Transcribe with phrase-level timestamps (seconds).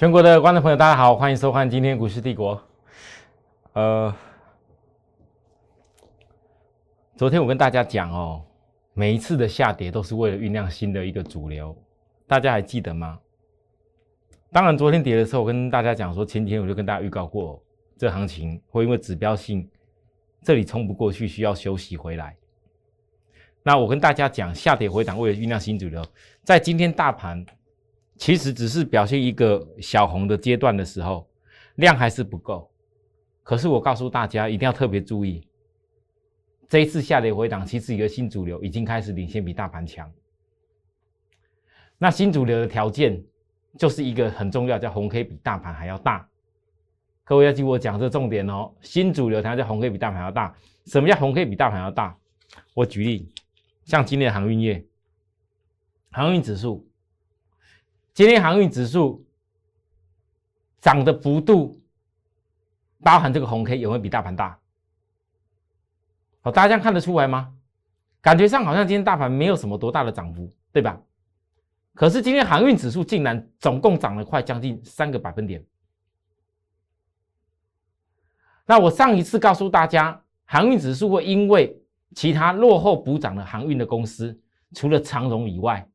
[0.00, 2.58] 全国的观众朋友，大家好，欢迎收看今天股市帝国。
[3.74, 4.10] 呃，
[7.18, 8.42] 昨天我跟大家讲哦，
[8.94, 11.76] 每一次的下跌都是为了酝酿新的一个主流，
[12.26, 13.20] 大家还记得吗？
[14.50, 17.62] 当然，昨天跌的时候，我跟大家讲说，前天我就跟大家预告过，
[17.98, 19.68] 这行情会因为指标性，
[20.42, 22.34] 这里冲不过去，需要休息回来。
[23.62, 26.02] 那我跟大家讲，下跌回档为了酝酿新主流，
[26.42, 27.44] 在今天大盘。
[28.20, 31.26] 其实只是表现一个小红的阶段的时候，
[31.76, 32.70] 量还是不够。
[33.42, 35.48] 可是我告诉大家，一定要特别注意，
[36.68, 40.12] 这一次下跌回档，其实一个新主流已经开始领先，比大盘强。
[41.96, 43.24] 那新主流的条件
[43.78, 46.28] 就是一个很重要，叫红 K 比大盘还要大。
[47.24, 50.54] 各位要记我讲这重点哦，新主流条件红 K 比大盘要大。
[50.84, 52.14] 什么叫红 K 比大盘要大？
[52.74, 53.32] 我举例，
[53.86, 54.84] 像今天的航运业，
[56.10, 56.86] 航运指数。
[58.12, 59.24] 今天航运指数
[60.80, 61.80] 涨的幅度，
[63.00, 64.58] 包含这个红 K 有没有比大盘大？
[66.40, 67.54] 好，大家这样看得出来吗？
[68.20, 71.00] 感觉上好像今天大盘没有什么多大的涨幅，对吧？
[71.94, 75.64] 可是今天航运指数竟然总共涨了快将近三个百分点。
[78.66, 81.82] 那我上一次告诉大家，航运指数会因为
[82.14, 84.38] 其他落后补涨的航运的公司，
[84.74, 85.86] 除了长荣以外，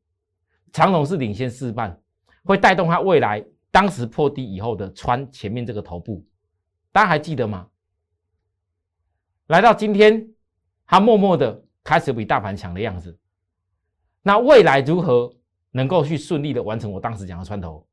[0.72, 2.00] 长荣是领先四半。
[2.46, 6.24] 会带动它未来当时破低以后的穿前面这个头部，
[6.92, 7.66] 大家还记得吗？
[9.48, 10.28] 来到今天，
[10.86, 13.18] 它默默的开始比大盘强的样子。
[14.22, 15.32] 那未来如何
[15.70, 17.86] 能够去顺利的完成我当时讲的穿头，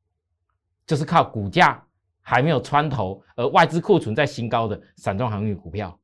[0.86, 1.84] 就是靠股价
[2.22, 5.98] 还没有穿头，而外资库存在新高的散装航运股票。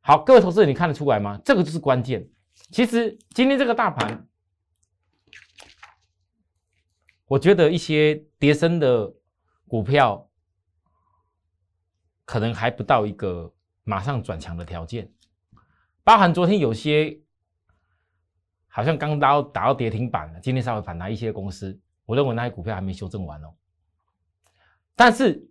[0.00, 1.38] 好，各位投资者，你看得出来吗？
[1.44, 2.26] 这个就是关键。
[2.70, 4.24] 其实今天这个大盘。
[7.28, 9.14] 我觉得一些跌升的
[9.66, 10.28] 股票，
[12.24, 13.52] 可能还不到一个
[13.84, 15.12] 马上转强的条件。
[16.02, 17.20] 包含昨天有些
[18.66, 23.54] 好像刚到打到跌停板了，今天稍微反弹一些公司，我认为那些股票还没修正完哦。
[24.96, 25.46] 但是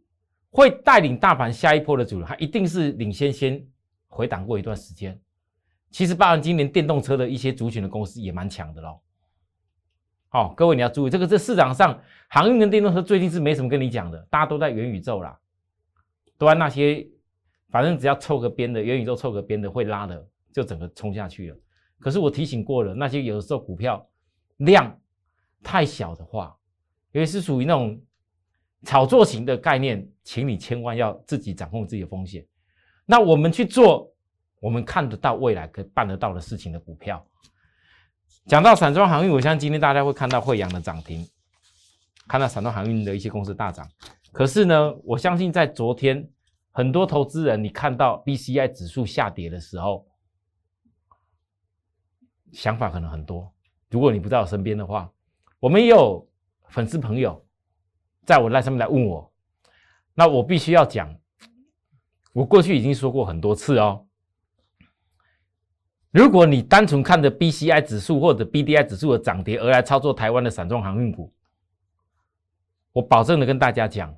[0.50, 3.64] 会带领大盘下一波的主流，它一定是领先先
[4.08, 5.20] 回档过一段时间。
[5.92, 9.00] 其实包含今年电动车的一些族群的公司也蛮强的喽。
[10.30, 11.98] 好，各位你要注意，这个这市场上
[12.30, 15.40] 航运跟电动车最近是没什么跟你讲的，大家都在元宇宙啦，
[16.38, 17.08] 都在那些，
[17.70, 21.58] 反正只要凑个边的元宇宙凑个边的会拉的，就整个冲下去了。
[22.00, 24.06] 可是我提醒过了，那些有的时候股票
[24.58, 25.00] 量
[25.64, 26.56] 太小的话，
[27.14, 28.00] 因为是属于那种
[28.84, 32.46] 炒作型的概念，请你千万要自己掌控自己的风险。
[33.06, 34.14] 那我们去做
[34.60, 37.26] 我们看得到未来可办得到的事情的股票。
[38.47, 41.28] 讲到散装航运，我相信今天大家会看到惠阳的涨停，
[42.30, 43.85] 看到散装航运的一些公司大涨。
[44.31, 46.25] 可是呢，我相信在昨天
[46.72, 50.07] 很多投资人，你看到 B C I 指数下跌的时候，
[52.53, 53.52] 想法可能很多。
[53.90, 55.12] 如果你不在我身边的话，
[55.59, 56.25] 我们也有
[56.69, 57.46] 粉丝朋友
[58.24, 59.30] 在我那上面来问我，
[60.13, 61.13] 那我必须要讲，
[62.31, 64.06] 我过去已经说过很多次哦。
[66.18, 71.32] 如果你单纯看着 B C I 指数或者 B D I 指数的涨跌而来操作台湾的散装航运股，
[72.92, 74.12] 我保证的跟大家讲，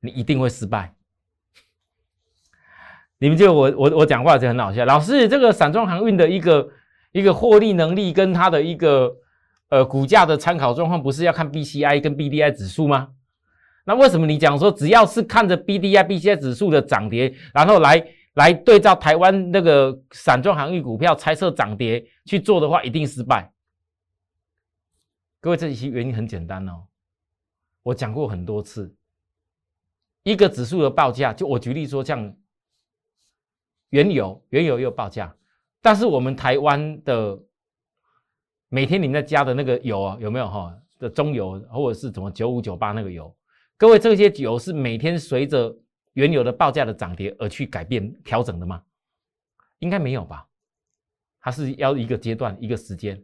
[0.00, 0.92] 你一定会失败。
[3.16, 6.68] 你们就我我我讲话就很好笑，老师，这个散装航运的一个
[7.12, 9.10] 一个获利能力跟它的一个
[9.70, 13.08] 呃股价的参考状况，不是要看 B C I 跟 B D I 指数吗？
[13.86, 18.06] 那为什么你讲说只要是看着 B D I B C I 指数的涨跌，然后来？
[18.34, 23.52] 来对照台湾那个散装航运股票猜测涨跌去做的话，一定失败。
[25.40, 26.86] 各位，这些原因很简单哦，
[27.82, 28.94] 我讲过很多次。
[30.24, 32.34] 一个指数的报价，就我举例说，像
[33.90, 35.36] 原油，原油也有报价，
[35.80, 37.40] 但是我们台湾的
[38.68, 43.32] 每天你们在加的那个油啊，有没有哈的中油或者是什么九五九八那个油？
[43.76, 45.72] 各位，这些油是每天随着。
[46.14, 48.82] 原有的报价的涨跌而去改变调整的吗？
[49.78, 50.46] 应该没有吧。
[51.40, 53.22] 它是要一个阶段一个时间，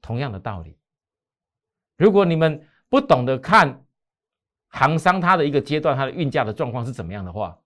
[0.00, 0.78] 同样的道理。
[1.98, 3.84] 如果你们不懂得看
[4.68, 7.58] 行商它的一个阶段它的运价的状况是怎么样的话，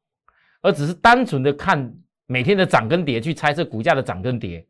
[0.60, 4.66] 而只是单纯的看每天的涨跟跌去猜测股价的涨跟跌，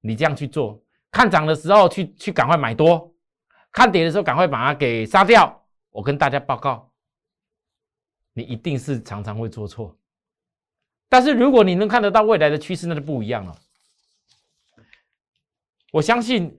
[0.00, 3.14] 你这样去做，看涨的时候去去赶快买多，
[3.72, 5.62] 看跌的时候赶快把它给杀掉。
[5.90, 6.90] 我跟大家报告。
[8.36, 9.96] 你一定是常常会做错，
[11.08, 13.58] 但是如果你能看得到未来的趋势，那就不一样了。
[15.90, 16.54] 我相信，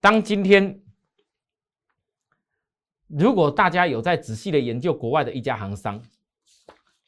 [0.00, 0.80] 当今天
[3.08, 6.02] 如果大家有在仔细的研究国外的一家行商，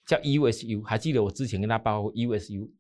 [0.05, 2.71] 叫 USU，还记得我之前跟大家报过 USU，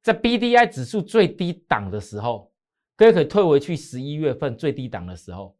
[0.00, 2.52] 在 BDI 指数最低档的时候，
[2.94, 5.58] 各位可以退回去十一月份最低档的时候，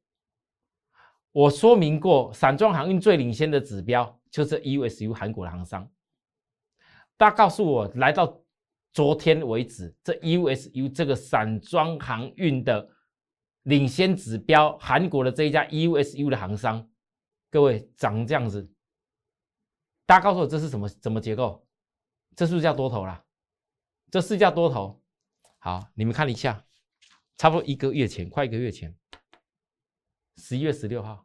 [1.33, 5.89] 我说明过，散装航运最领先的指标就是 USU 韩国的行商。
[7.17, 8.43] 大家告诉我，来到
[8.93, 12.91] 昨天为止，这 USU 这个散装航运的。
[13.65, 16.91] 领先指标，韩国的这一家 USU 的行商，
[17.49, 18.69] 各位长这样子，
[20.05, 21.65] 大家告诉我这是什么什么结构？
[22.35, 23.25] 这是不是叫多头啦？
[24.11, 25.01] 这是叫多头。
[25.61, 26.67] 好，你们看一下，
[27.37, 28.93] 差不多一个月前，快一个月前，
[30.39, 31.25] 十一月十六号，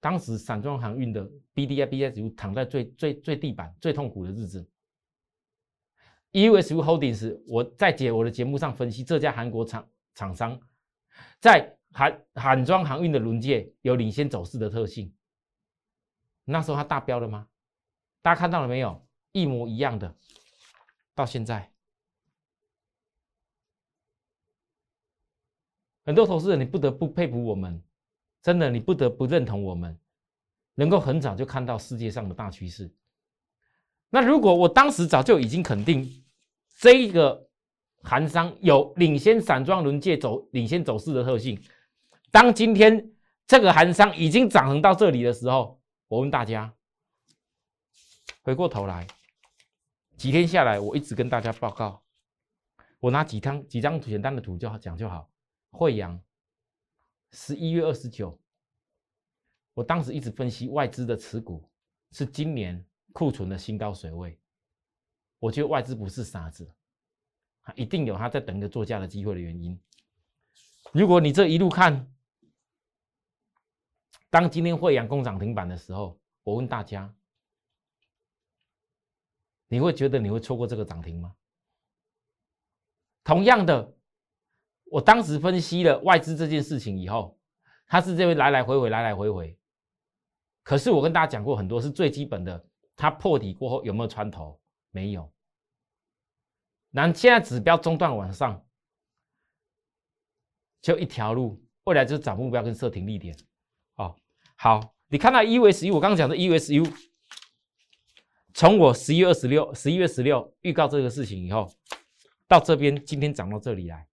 [0.00, 4.66] 当时散装航运的 BDI、BSU 躺在最最最地板、最痛苦的日子。
[6.32, 10.58] EUSU Holdings，我在解我的节目上分析这家韩国厂厂商。
[11.40, 15.12] 在韩韩装航运的轮界有领先走势的特性，
[16.44, 17.46] 那时候它大标了吗？
[18.22, 19.06] 大家看到了没有？
[19.32, 20.14] 一模一样的，
[21.14, 21.72] 到现在，
[26.04, 27.82] 很多投资人你不得不佩服我们，
[28.42, 29.98] 真的你不得不认同我们，
[30.74, 32.90] 能够很早就看到世界上的大趋势。
[34.08, 36.24] 那如果我当时早就已经肯定
[36.78, 37.46] 这一个。
[38.02, 41.62] 韩商有领先散装轮界走领先走势的特性。
[42.30, 43.12] 当今天
[43.46, 45.78] 这个韩商已经涨成到这里的时候，
[46.08, 46.72] 我问大家，
[48.40, 49.06] 回过头来，
[50.16, 52.02] 几天下来，我一直跟大家报告，
[53.00, 55.28] 我拿几张几张简单的图就好讲就好。
[55.70, 56.18] 惠阳，
[57.32, 58.38] 十一月二十九，
[59.74, 61.68] 我当时一直分析外资的持股
[62.12, 64.38] 是今年库存的新高水位，
[65.38, 66.70] 我觉得外资不是傻子。
[67.76, 69.78] 一定有他在等一个作价的机会的原因。
[70.92, 72.12] 如果你这一路看，
[74.28, 77.14] 当今天惠阳工涨停板的时候，我问大家，
[79.68, 81.36] 你会觉得你会错过这个涨停吗？
[83.22, 83.94] 同样的，
[84.90, 87.38] 我当时分析了外资这件事情以后，
[87.86, 89.56] 它是这位来来回回，来来回回。
[90.62, 92.64] 可是我跟大家讲过很多，是最基本的，
[92.96, 94.60] 它破底过后有没有穿头？
[94.90, 95.32] 没有。
[96.90, 98.64] 那现在指标中断往上，
[100.82, 103.36] 就一条路，未来就是找目标跟设停利点。
[103.94, 104.16] 哦，
[104.56, 106.92] 好，你看到 EUSU，我刚刚讲的 EUSU，
[108.52, 111.72] 从我十一月二十六、十一月十六预告这个事情以后，
[112.48, 114.08] 到这边今天涨到这里来，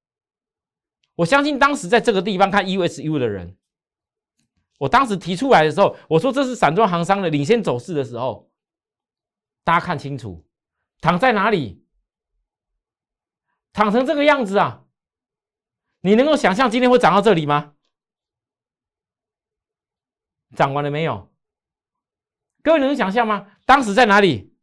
[1.18, 3.58] 我相信当时在这个地方看 USU 的人，
[4.78, 8.52] 我当时提出来的时候，我说这是散装行商的领先走势的时候，
[9.64, 10.46] 大家看清楚，
[11.02, 11.84] 躺在哪里？
[13.74, 14.86] 躺成这个样子啊！
[16.02, 17.74] 你能够想象今天会涨到这里吗？
[20.56, 21.31] 涨完了没有？
[22.64, 23.52] 各位能想象吗？
[23.66, 24.56] 当时在哪里？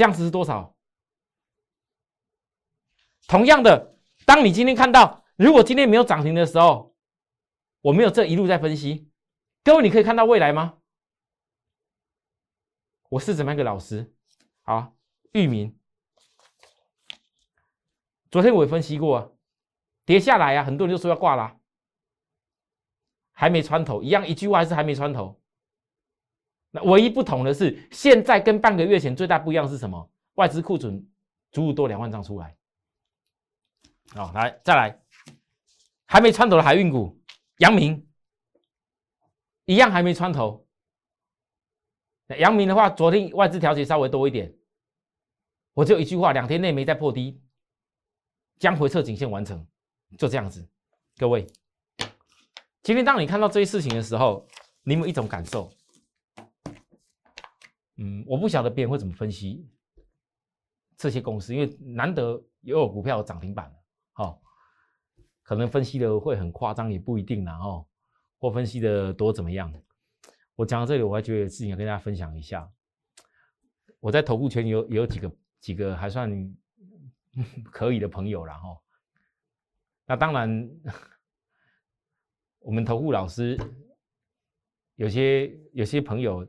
[0.00, 0.74] 这样子是多少？
[3.28, 6.96] 同样的，当你今天看到，如果今天没有涨停的时候，
[7.82, 9.10] 我没有这一路在分析，
[9.62, 10.78] 各位你可以看到未来吗？
[13.10, 14.10] 我是怎么样一个老师？
[14.62, 14.96] 好，
[15.32, 15.78] 域名，
[18.30, 19.36] 昨天我也分析过，
[20.06, 21.60] 跌下来啊，很多人就说要挂了，
[23.32, 25.39] 还没穿头，一样一句话还是还没穿头。
[26.70, 30.10] 那唯一不同的是，现在跟半个月前最大不一样是什么？
[30.34, 31.04] 外资库存
[31.50, 32.56] 足足多两万张出来。
[34.10, 35.00] 好，来再来，
[36.06, 37.20] 还没穿头的海运股，
[37.58, 38.08] 阳明，
[39.64, 40.66] 一样还没穿头。
[42.38, 44.54] 阳明的话，昨天外资调节稍微多一点，
[45.74, 47.42] 我就一句话，两天内没再破低，
[48.58, 49.66] 将回撤颈线完成，
[50.16, 50.68] 就这样子。
[51.16, 51.44] 各位，
[52.82, 54.46] 今天当你看到这些事情的时候，
[54.84, 55.72] 你有一种感受，
[58.02, 59.68] 嗯，我不晓得别人会怎么分析
[60.96, 63.70] 这些公司，因为难得也有股票涨停板
[64.12, 64.40] 好，
[65.42, 67.86] 可能分析的会很夸张，也不一定啦，哦，
[68.38, 69.70] 或分析的多怎么样？
[70.56, 72.70] 我讲到这里，我还觉得有事情要跟大家分享一下。
[74.00, 76.30] 我在投顾圈有有几个几个还算
[77.70, 78.82] 可以的朋友然后。
[80.06, 80.70] 那当然，
[82.60, 83.58] 我们投顾老师
[84.96, 86.46] 有些有些朋友，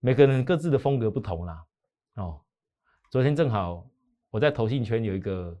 [0.00, 1.64] 每个人各自的风格不同啦。
[2.14, 2.40] 哦，
[3.10, 3.86] 昨天正好
[4.30, 5.58] 我在投信圈有一个，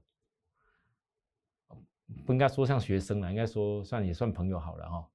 [2.24, 5.08] 不应该说像学生了，应该说算也算朋友好了哈。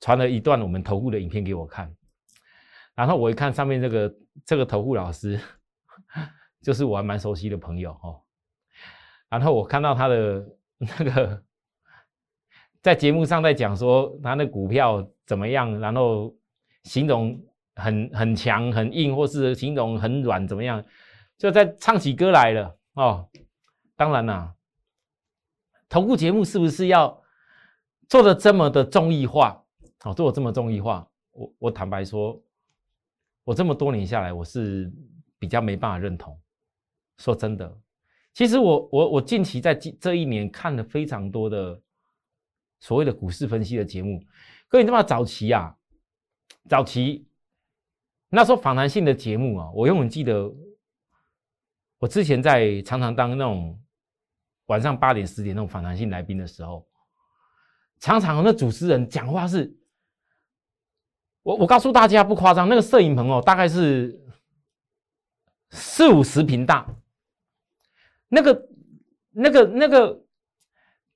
[0.00, 1.94] 传了一段我们投顾的影片给我看，
[2.94, 5.40] 然后我一看上面这个这个投顾老师，
[6.60, 8.20] 就是我还蛮熟悉的朋友哦。
[9.28, 10.46] 然后我看到他的
[10.78, 11.42] 那个
[12.82, 16.32] 在节目上在讲说他那股票怎么样，然后
[16.84, 17.42] 形容
[17.76, 20.84] 很很强很硬，或是形容很软怎么样，
[21.36, 23.28] 就在唱起歌来了哦。
[23.96, 24.54] 当然啦，
[25.88, 27.22] 投顾节目是不是要
[28.08, 29.62] 做的这么的综艺化？
[30.04, 32.38] 哦，做的这么综艺化，我我坦白说，
[33.44, 34.92] 我这么多年下来，我是
[35.38, 36.38] 比较没办法认同。
[37.18, 37.78] 说真的，
[38.32, 41.80] 其实我我我近期在这一年看了非常多的
[42.80, 44.20] 所谓的股市分析的节目。
[44.66, 45.74] 各位，这么早期啊，
[46.68, 47.24] 早期
[48.34, 50.52] 那时候访谈性的节目啊，我永远记得，
[51.98, 53.80] 我之前在常常当那种
[54.66, 56.84] 晚上八点十点那种访谈性来宾的时候，
[58.00, 59.72] 常常那主持人讲话是，
[61.42, 64.20] 我我告诉大家不夸张，那个摄影棚哦，大概是
[65.70, 66.86] 四五十平大。
[68.28, 68.68] 那个、
[69.30, 70.24] 那个、那个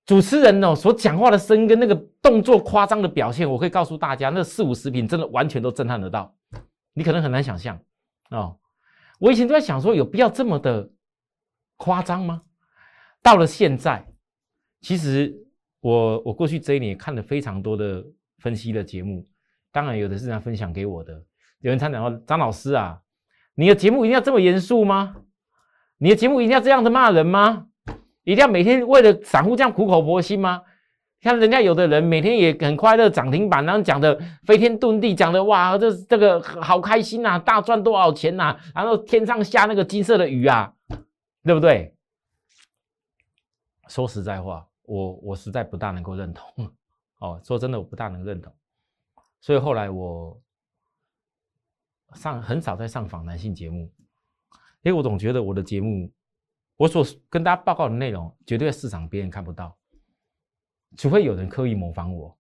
[0.07, 6.33] 主持人哦，所讲话的声音跟那个动作夸张的表现，我可以告诉大家，那四五十平真的完全都震撼得到。
[6.99, 7.81] 你可能很难想象
[8.31, 8.59] 哦。
[9.21, 10.91] 我以前都在想说，有必要这么的
[11.77, 12.43] 夸张吗？
[13.23, 14.05] 到了现在，
[14.81, 15.33] 其实
[15.79, 18.05] 我我过去这一年看了非常多的
[18.39, 19.25] 分析的节目，
[19.71, 21.13] 当然有的是人家分享给我的。
[21.61, 23.01] 有人参讲说：“张老师啊，
[23.55, 25.15] 你的节目一定要这么严肃吗？”
[25.99, 27.69] 你的节目一定要这样子骂人吗？
[28.25, 30.63] 一定要每天为了散户这样苦口婆心吗？
[31.21, 38.57] 像人家有的人每天也很快乐涨停板，然后讲的飞天遁地，讲的哇，这这个好开心呐，大赚多少钱呐？
[38.75, 40.73] 然后天上下那个金色的雨啊，
[41.43, 41.95] 对不对？
[43.89, 46.71] 说实在话，我我实在不大能够认同。
[47.19, 48.53] 哦，说真的，我不大能认同。
[49.41, 50.39] 所以后来我
[52.15, 53.91] 上很少在上访谈性节目。
[54.83, 56.11] 因为我总觉得我的节目，
[56.77, 59.77] 我所跟大家报告的内容，绝对市场别人看不到，
[60.97, 62.39] 除非有人刻意模仿我，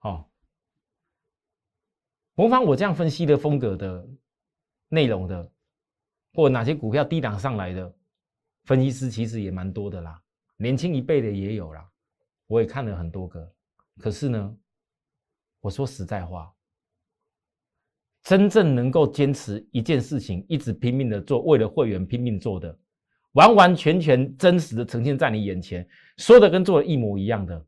[0.00, 0.28] 哦，
[2.34, 4.08] 模仿我这样分析的风格的
[4.88, 5.52] 内容的，
[6.34, 7.92] 或哪些股票低档上来的
[8.64, 10.22] 分析师，其实也蛮多的啦，
[10.56, 11.90] 年轻一辈的也有啦，
[12.46, 13.54] 我也看了很多个，
[13.98, 14.56] 可是呢，
[15.60, 16.54] 我说实在话。
[18.22, 22.78] 真正能够坚持一件事情，一直拼命的做，为了会员拼命做的，
[23.32, 27.64] 完完全全真实的呈现在你眼前，说的跟做的一模一样的，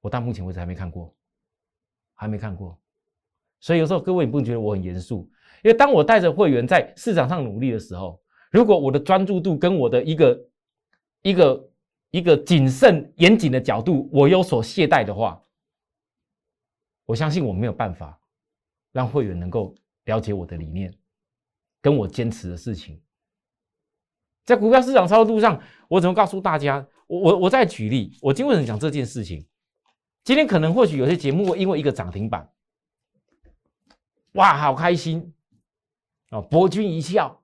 [0.00, 1.14] 我到目前为止还没看过，
[2.14, 2.78] 还没看过。
[3.60, 5.30] 所以有时候各位，你不觉得我很严肃？
[5.62, 10.48] 因为当我带着会员在市场上努力的时候，如果我的专注度跟我的一个
[11.22, 11.70] 一个
[12.10, 15.42] 一个谨慎严谨的角度，我有所懈怠的话，
[17.04, 18.18] 我相信我没有办法。
[18.90, 19.76] 让会员能够
[20.06, 20.92] 了解我的理念，
[21.80, 23.00] 跟我坚持的事情，
[24.48, 26.86] 在股票市场操作上，我怎么告诉大家？
[27.06, 29.46] 我我我再举例，我今天为什么讲这件事情？
[30.24, 32.50] 今天可能或许有些节目因为一个涨停板，
[34.32, 35.34] 哇，好开心
[36.30, 37.38] 哦，博君一笑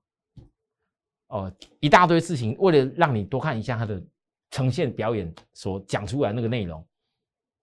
[1.26, 4.02] 哦，一大堆事情，为了让你多看一下他的
[4.50, 6.82] 呈现表演所讲出来那个内容，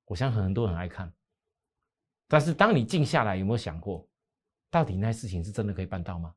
[0.06, 1.12] 我相信很多人爱看。
[2.28, 4.08] 但是，当你静下来，有没有想过，
[4.70, 6.32] 到底那事情是真的可以办到吗？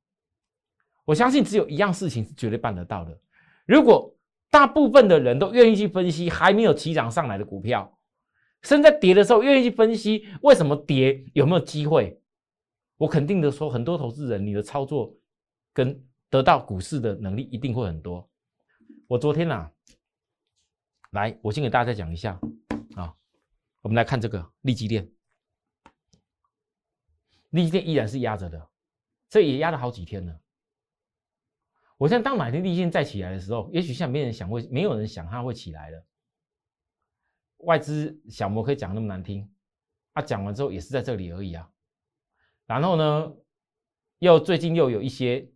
[1.04, 3.18] 我相信只有一样事情是绝对办得到的。
[3.66, 4.14] 如果
[4.50, 7.99] 大部分的人都愿意去分析还没有起涨上来的股票，
[8.62, 12.20] 甚至在跌的时候愿意去分析为什么跌，有没有机会？
[12.96, 15.14] 我肯定的说，很多投资人，你的操作
[15.73, 18.28] 跟得到股市的能力一定会很多。
[19.08, 19.68] 我昨天呐，
[21.11, 22.38] 来，我先给大家讲一下
[22.94, 23.12] 啊，
[23.82, 25.11] 我们来看这个利基链。
[27.50, 28.68] 利基链依然是压着的，
[29.28, 30.40] 这也压了好几天了。
[32.04, 36.06] 我现在当哪天利线再起来的时候，也许现在没人想会，没有人想它会起来了。
[37.61, 39.50] 外资小摩可以讲那么难听，
[40.12, 41.66] 他讲完之后也是在这里而已啊。
[42.66, 43.34] 然后呢，
[44.18, 45.50] 又最近又有一些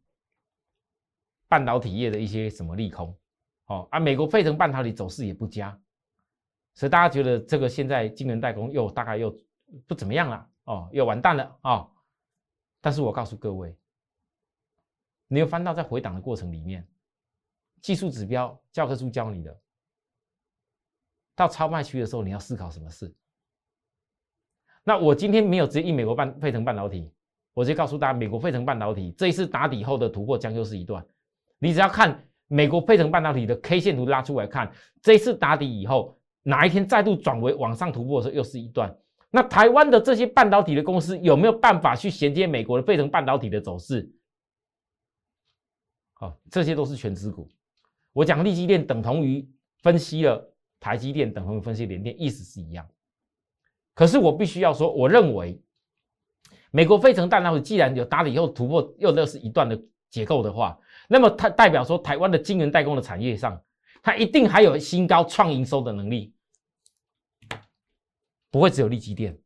[1.49, 3.14] 半导体业的一些什么利空，
[3.67, 5.78] 哦啊，美国费城半导体走势也不佳，
[6.73, 9.38] 所以大家觉得这个现在晶圆代工又大概又
[9.87, 10.49] 不怎么样了。
[10.64, 11.87] 哦，又完蛋了啊！
[12.81, 13.78] 但是我告诉各位，
[15.29, 16.87] 你有翻到在回档的过程里面，
[17.81, 19.57] 技术指标教科书教你的，
[21.37, 23.15] 到超卖区的时候，你要思考什么事？
[24.83, 27.13] 那我今天没有直接印美国半费城半导体，
[27.53, 31.05] 我直接告诉大家，美国费城半导体这一次打底后的突破将又是一段。
[31.59, 38.97] 你只要看美国费城半导体的 K 线图拉出来看，这一次打底以后，哪一天再度转为往上突破的时候，又是一段。
[39.31, 44.11] 那台湾的这些半导体的公司有没有办法去衔接美国的费城半导体的走势？
[46.21, 47.49] 好，这些都是全资股。
[48.13, 49.49] 我讲利基电等同于
[49.83, 52.85] 分析了台积电，等同于分析联电，意思是一样。
[53.95, 55.63] 可是我必须要说，我认为
[56.73, 60.77] 美国飞程弹道既然有打了以后突破，又那是一段的结构的话，
[61.09, 63.63] 那么它代表说台湾的晶圆代工的产业上，
[64.03, 66.35] 它一定还有新高创营收的能力，
[68.51, 69.39] 不会只有利基电，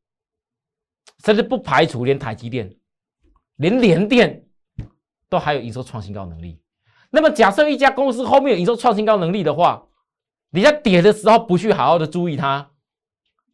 [1.23, 2.75] 甚至不排除连台积电、
[3.57, 4.43] 连联电
[5.29, 6.62] 都还有营收创新高能力。
[7.15, 9.87] 那么假设一家公司后面有营收创新高能力的话，
[10.49, 12.71] 你在跌的时候不去好好的注意它，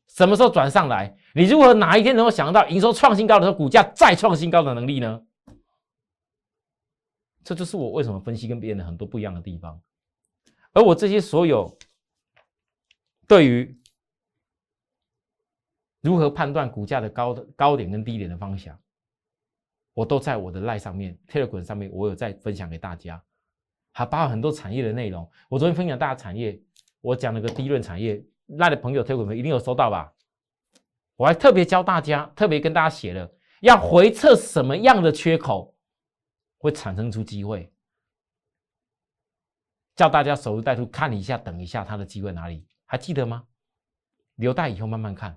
[0.07, 1.17] 什么时候转上来？
[1.35, 5.23] 你如何哪一天能够想到营收创新高的时候，股价再创新高的能力呢？
[7.43, 9.81] 这就是我为什么分析跟别人的很多不一样的地方。
[10.73, 11.77] 而我这些所有
[13.27, 13.81] 对于
[16.01, 18.79] 如何判断股价的高的高点跟低点的方向，
[19.95, 23.21] 我都在我的赖上面、Telegram 上面，我有在分享给大家。
[23.99, 25.29] 还包含很多产业的内容。
[25.49, 26.57] 我昨天分享大家产业，
[27.01, 30.15] 我讲了个低润产业，那的朋友推给我们一定有收到吧？
[31.17, 33.29] 我还特别教大家，特别跟大家写了，
[33.61, 35.75] 要回测什么样的缺口
[36.59, 37.73] 会产生出机会，
[39.97, 42.65] 叫大家守株待兔，看一下，等一下它的机会哪里？
[42.87, 43.43] 还记得吗？
[44.37, 45.37] 留待以后慢慢看。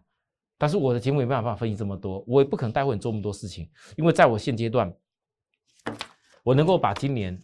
[0.60, 4.94] 但是我的节目也没办法分析这么多，我也不可能带会你做那么多事情，因为在我现阶段，
[6.44, 7.36] 我能够把今年。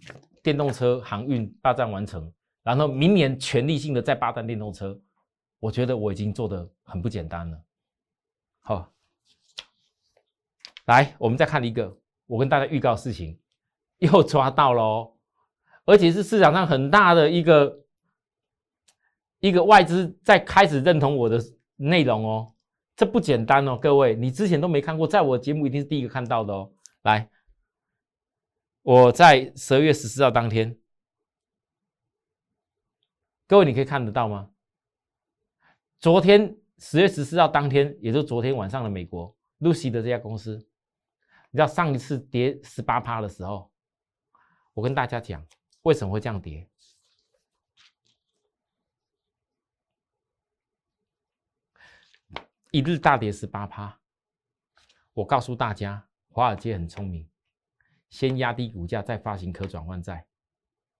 [0.43, 2.31] 电动车航运霸占完成，
[2.63, 4.99] 然后明年全力性的再霸占电动车，
[5.59, 7.61] 我觉得我已经做的很不简单了。
[8.59, 8.91] 好，
[10.85, 13.39] 来，我们再看一个，我跟大家预告事情，
[13.97, 15.13] 又抓到了，
[15.85, 17.79] 而且是市场上很大的一个
[19.39, 21.41] 一个外资在开始认同我的
[21.75, 22.53] 内容哦，
[22.95, 26.71] 这不简单哦，各位，你之前都没看过，在我节目一定是第一个看到的哦，
[27.03, 27.29] 来。
[28.87, 30.79] 我在十二月十四号当天，
[33.45, 34.49] 各位你可以看得到吗？
[35.99, 40.55] 昨天十月十四号当天，也就是昨天晚上的美国 Lucy 的这家公司，
[41.51, 43.69] 你知道上一次跌十八趴的时候，
[44.73, 45.45] 我跟大家讲
[45.81, 46.65] 为什么会这样跌，
[52.71, 53.99] 一日大跌十八趴，
[55.11, 57.29] 我告诉大家，华尔街很聪明。
[58.09, 60.25] 先压低股价，再发行可转换债，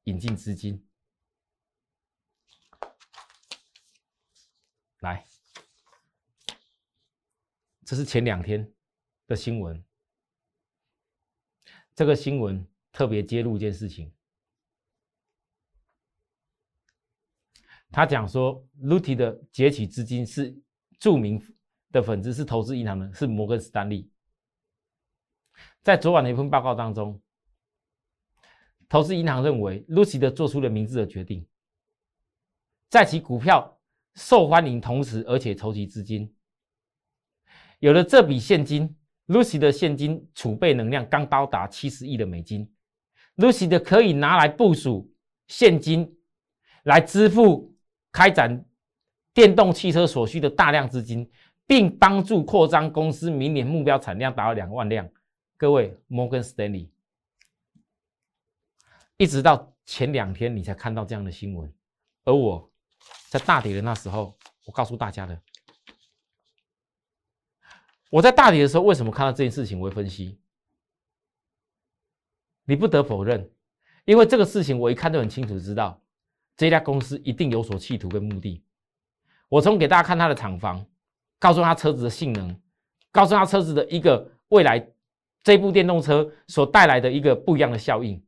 [0.04, 0.84] 引进资金。
[5.00, 5.26] 来，
[7.86, 8.74] 这是前两天
[9.28, 9.84] 的新闻。
[11.96, 14.14] 这个新闻特别揭露一件事情，
[17.90, 20.56] 他讲说，Luty 的截取资金是
[21.00, 21.42] 著名
[21.92, 24.12] 的粉丝，是投资银行的，是摩根斯丹利。
[25.84, 27.22] 在昨晚的一份报告当中，
[28.90, 31.46] 投资银行认为，Lucy 的做出了明智的决定，
[32.90, 33.80] 在其股票
[34.16, 36.34] 受欢迎同时，而且筹集资金，
[37.80, 38.96] 有了这笔现金
[39.28, 42.70] ，Lucy 的现金储备能量刚高达七十亿的美金
[43.38, 45.14] ，Lucy 的可以拿来部署
[45.48, 46.18] 现金，
[46.84, 47.76] 来支付
[48.12, 48.66] 开展
[49.34, 51.30] 电动汽车所需的大量资金，
[51.66, 55.08] 并帮助扩张公司明年目标产量达到两万辆。
[55.60, 56.88] 各位，摩根斯丹利，
[59.18, 61.74] 一直到前两天你才看到这样的新闻，
[62.26, 62.72] 而我
[63.30, 65.42] 在大跌的那时候，我告诉大家的，
[68.12, 70.40] 我在大跌的时候为什么看到这件事情，我会分析。
[72.66, 73.50] 你不得否认，
[74.06, 76.00] 因为这个事情我一看就很清楚，知道
[76.56, 78.64] 这家公司一定有所企图跟目的。
[79.50, 80.86] 我从给大家看它的厂房，
[81.40, 82.62] 告诉他车子的性能，
[83.12, 84.88] 告诉他车子的一个未来。
[85.48, 88.22] 这部电动车所带来的一个不一样的效应，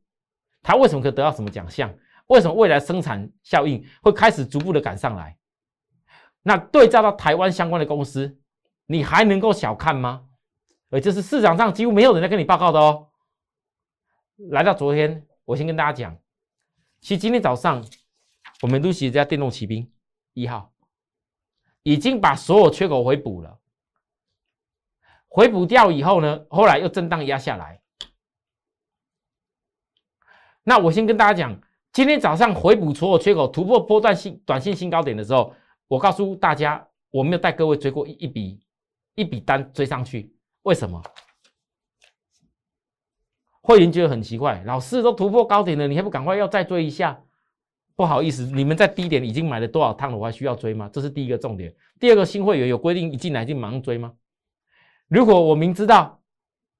[0.62, 1.94] 它为什么可以得到什么奖项？
[2.28, 5.36] 为什么未来生产效应会开始逐步的赶上来？
[6.42, 8.38] 那对照到台湾相关的公司，
[8.86, 10.28] 你还能够小看吗？
[10.88, 13.08] 而这是市场上几乎没有人在跟你报告的哦。
[14.48, 16.16] 来到昨天，我先跟大家讲，
[17.02, 17.84] 其实今天早上
[18.62, 19.86] 我们都写这家电动骑兵
[20.32, 20.72] 一号
[21.82, 23.59] 已经把所有缺口回补了。
[25.30, 27.80] 回补掉以后呢，后来又震荡压下来。
[30.64, 31.58] 那我先跟大家讲，
[31.92, 35.54] 今天早上回补所有缺口，突破波段新短线新高点的时候，
[35.86, 38.60] 我告诉大家，我没有带各位追过一一笔
[39.14, 40.34] 一笔单追上去。
[40.62, 41.00] 为什么？
[43.62, 47.22] 会员觉得很奇怪，老师都突破高点了，你还不赶快要再追一下？
[47.94, 50.90] 不好意思，你们在低点已经买了多少趟了，我还需要追吗？
[50.92, 51.72] 这是第一个重点。
[52.00, 54.12] 第二个，新会员有规定一进来就马上追吗？
[55.10, 56.20] 如果我明知道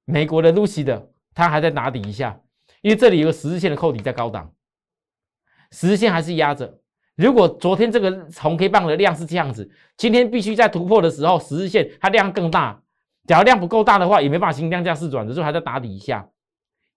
[0.05, 2.41] 美国的 Lucy 的，它还在打底一下，
[2.81, 4.53] 因为这里有个十字线的扣底在高档，
[5.73, 6.79] 十日线还是压着。
[7.17, 12.81] 如果昨天这个红 K 棒的量是这样子，今天必须在突破的时候，十日线它量更大。
[13.27, 16.29] 假如量不够大的话，也没办法形成量价势转的时候还在打底一下。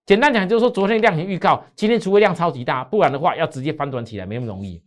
[0.06, 4.80] 简单讲就是说，昨天量型预告，今天除非量超级大，不然的话要直接翻转起来没那么容易。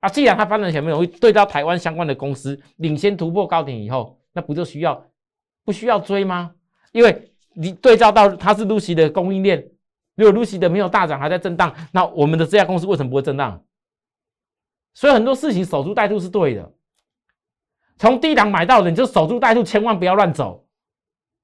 [0.00, 5.06] 啊，既然它翻转起来没容易，对到台湾相关的公司领先突破高点以后，那不就需要
[5.64, 6.54] 不需要追吗？
[6.92, 9.64] 因为你对照到它是露西的供应链，
[10.14, 13.64] 如果露西的没有大涨还在震荡，那我们的这家公司为什么不会震荡？
[14.94, 16.72] 所以很多事情守株待兔是对的，
[17.96, 20.66] 从低档买到的你就守株待兔，千万不要乱走，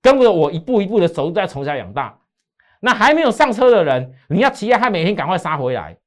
[0.02, 2.18] 跟着我一步一步的守株待从小养大。
[2.80, 5.98] 那还没有上车的人，你要期待他每天赶快杀回来，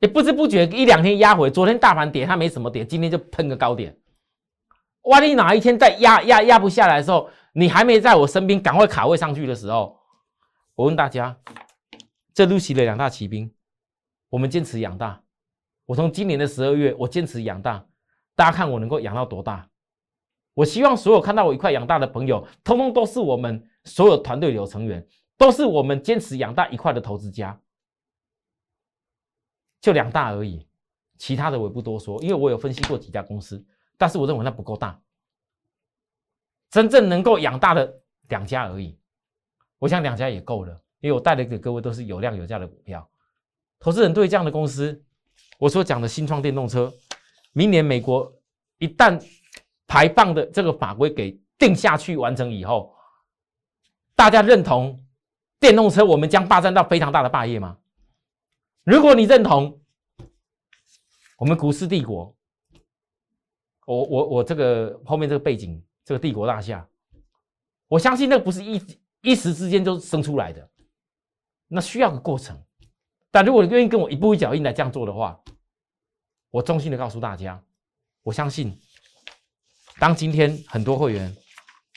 [0.00, 1.50] 也不知不觉一两天压回。
[1.50, 3.96] 昨天大盘跌，它没什么跌，今天就喷个高点。
[5.08, 9.98] 万一哪一天再压压压不下来的时候，你还没在我身边赶快卡位上去的时候，
[10.74, 11.38] 我问大家，
[12.34, 13.52] 这露西的两大骑兵。
[14.28, 15.22] 我们坚持养大，
[15.86, 17.86] 我从今年的十二月，我坚持养大，
[18.36, 19.70] 大家看我能够养到多大？
[20.52, 25.06] 我希望所有看到我一块养大的朋友，通通都是我们所有团队有成员，
[25.38, 27.58] 都是我们坚持养大一块的投资家。
[29.80, 30.68] 就两大而已，
[31.16, 33.64] 其他的我也不多说，因为我有分析过几家公司，
[33.98, 34.98] 但是我认为那不够大，
[36.70, 38.98] 真正能够养大的两家而已。
[39.78, 43.06] 我想两家也够了，因为我带的给各位都是有量有价的股票。
[43.80, 45.04] 投资人对这样的公司，
[45.58, 46.92] 我所讲的新创电动车，
[47.52, 48.32] 明年美国
[48.78, 49.20] 一旦
[49.86, 52.94] 排放的这个法规给定下去完成以后，
[54.14, 54.98] 大家认同
[55.58, 57.78] 电动车我们将霸占到非常大的霸业吗？
[58.84, 59.80] 如果你认同，
[61.36, 62.34] 我们股市帝国，
[63.88, 66.86] 我我我这个后面这个背景，这个帝国大厦，
[67.88, 68.78] 我相信那不是一
[69.22, 70.70] 一时之间就生出来的，
[71.68, 72.62] 那需要个过程。
[73.30, 75.42] 但如果你愿意跟我一步一脚印来这样做的话，
[76.50, 77.64] 我衷心的告诉大家，
[78.22, 78.78] 我相信，
[79.98, 81.34] 当今天很多会员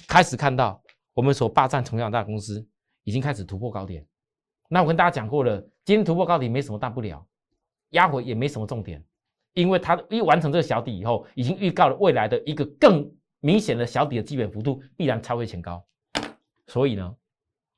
[0.07, 0.81] 开始看到
[1.13, 2.65] 我们所霸占同样大公司
[3.03, 4.07] 已经开始突破高点，
[4.69, 7.27] 那我跟大家讲过了，今天突破高点没什么大不了，
[7.89, 9.03] 压回也没什么重点，
[9.53, 15.83] 因为它一完成这个小底以后，已经预告了未来的一个更明显的小底的基本幅度必然超越前高，
[16.67, 17.15] 所以呢，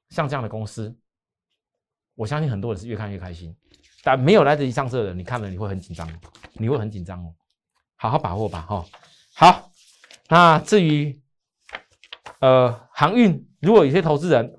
[0.09, 0.95] 像这样的公司。
[2.15, 3.55] 我相信很多人是越看越开心，
[4.03, 6.07] 但没有来得及上车的人，你看了你会很紧张，
[6.53, 7.33] 你会很紧张哦，
[7.95, 8.85] 好好把握吧，哈。
[9.33, 9.71] 好，
[10.29, 11.19] 那至于
[12.39, 14.53] 呃航运，如果有些投资人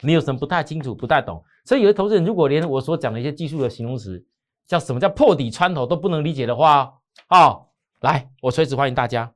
[0.00, 4.26] 你有什么不太清楚、不太懂，所以有些投资人如果连我所讲的一些技术的形容词，
[4.68, 7.00] 叫什么叫破底穿头都不能理解的话，
[7.30, 7.68] 哦，
[8.00, 9.32] 来，我随时欢迎大家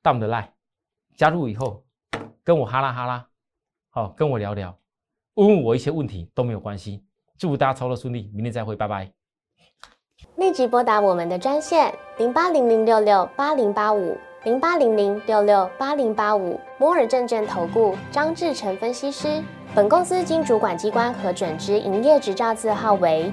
[0.00, 0.46] 到我们的 line
[1.16, 1.82] 加入以后，
[2.44, 3.26] 跟我哈拉哈拉，
[3.90, 4.78] 好，跟我聊聊。
[5.34, 7.02] 问我一些问题都没有关系，
[7.36, 9.10] 祝大家操作顺利，明天再会，拜拜。
[10.36, 19.42] 立即拨打我们的专线零八零零六六八零八五零八零零六六八零八五摩尔证券投顾张志成分析师。
[19.74, 23.32] 本公司经主管机关核准之营业执照字号为